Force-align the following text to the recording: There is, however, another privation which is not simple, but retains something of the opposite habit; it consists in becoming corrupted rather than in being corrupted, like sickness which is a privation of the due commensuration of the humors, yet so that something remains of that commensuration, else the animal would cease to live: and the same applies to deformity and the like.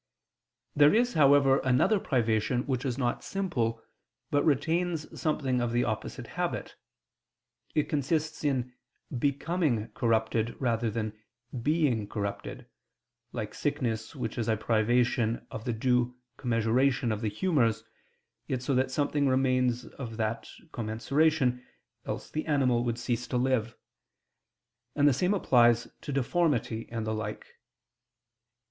There 0.75 0.95
is, 0.95 1.13
however, 1.13 1.59
another 1.59 1.99
privation 1.99 2.63
which 2.63 2.85
is 2.85 2.97
not 2.97 3.23
simple, 3.23 3.83
but 4.31 4.43
retains 4.43 5.21
something 5.21 5.61
of 5.61 5.73
the 5.73 5.83
opposite 5.83 6.25
habit; 6.25 6.75
it 7.75 7.87
consists 7.87 8.43
in 8.43 8.73
becoming 9.15 9.89
corrupted 9.89 10.59
rather 10.59 10.89
than 10.89 11.13
in 11.53 11.61
being 11.61 12.07
corrupted, 12.07 12.65
like 13.31 13.53
sickness 13.53 14.15
which 14.15 14.39
is 14.39 14.47
a 14.47 14.57
privation 14.57 15.45
of 15.51 15.65
the 15.65 15.73
due 15.73 16.15
commensuration 16.35 17.11
of 17.11 17.21
the 17.21 17.29
humors, 17.29 17.83
yet 18.47 18.63
so 18.63 18.73
that 18.73 18.89
something 18.89 19.27
remains 19.27 19.85
of 19.85 20.17
that 20.17 20.49
commensuration, 20.71 21.63
else 22.07 22.31
the 22.31 22.47
animal 22.47 22.83
would 22.83 22.97
cease 22.97 23.27
to 23.27 23.37
live: 23.37 23.75
and 24.95 25.07
the 25.07 25.13
same 25.13 25.35
applies 25.35 25.87
to 26.01 26.11
deformity 26.11 26.89
and 26.91 27.05
the 27.05 27.13
like. 27.13 27.45